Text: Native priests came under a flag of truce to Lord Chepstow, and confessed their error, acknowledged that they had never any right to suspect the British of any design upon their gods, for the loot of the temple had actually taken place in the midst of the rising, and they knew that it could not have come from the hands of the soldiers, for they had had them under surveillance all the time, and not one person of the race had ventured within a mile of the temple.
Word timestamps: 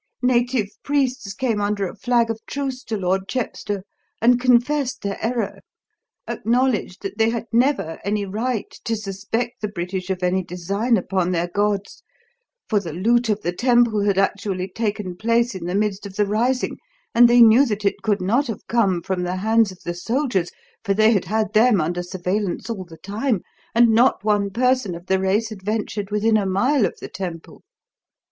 Native 0.23 0.69
priests 0.81 1.31
came 1.35 1.61
under 1.61 1.87
a 1.87 1.95
flag 1.95 2.31
of 2.31 2.39
truce 2.47 2.83
to 2.85 2.97
Lord 2.97 3.27
Chepstow, 3.27 3.83
and 4.19 4.39
confessed 4.41 5.03
their 5.03 5.23
error, 5.23 5.59
acknowledged 6.27 7.03
that 7.03 7.19
they 7.19 7.29
had 7.29 7.45
never 7.53 7.99
any 8.03 8.25
right 8.25 8.67
to 8.85 8.95
suspect 8.95 9.61
the 9.61 9.67
British 9.67 10.09
of 10.09 10.23
any 10.23 10.43
design 10.43 10.97
upon 10.97 11.29
their 11.29 11.47
gods, 11.47 12.01
for 12.67 12.79
the 12.79 12.93
loot 12.93 13.29
of 13.29 13.41
the 13.43 13.53
temple 13.53 14.01
had 14.03 14.17
actually 14.17 14.69
taken 14.69 15.15
place 15.15 15.53
in 15.53 15.65
the 15.65 15.75
midst 15.75 16.07
of 16.07 16.15
the 16.15 16.25
rising, 16.25 16.79
and 17.13 17.27
they 17.29 17.39
knew 17.43 17.63
that 17.63 17.85
it 17.85 18.01
could 18.01 18.21
not 18.23 18.47
have 18.47 18.65
come 18.65 19.03
from 19.03 19.21
the 19.21 19.35
hands 19.35 19.71
of 19.71 19.83
the 19.85 19.93
soldiers, 19.93 20.49
for 20.83 20.95
they 20.95 21.11
had 21.11 21.25
had 21.25 21.53
them 21.53 21.79
under 21.79 22.01
surveillance 22.01 22.71
all 22.71 22.85
the 22.85 22.97
time, 22.97 23.41
and 23.75 23.89
not 23.89 24.23
one 24.23 24.49
person 24.49 24.95
of 24.95 25.05
the 25.05 25.19
race 25.19 25.49
had 25.49 25.61
ventured 25.61 26.09
within 26.09 26.37
a 26.37 26.45
mile 26.47 26.87
of 26.87 26.97
the 26.99 27.07
temple. 27.07 27.61